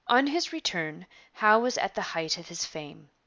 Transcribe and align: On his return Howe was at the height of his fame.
On 0.07 0.25
his 0.25 0.51
return 0.51 1.05
Howe 1.33 1.59
was 1.59 1.77
at 1.77 1.93
the 1.93 2.01
height 2.17 2.39
of 2.39 2.47
his 2.47 2.65
fame. 2.65 3.11